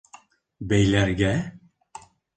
[0.71, 1.33] —Бәйләргә?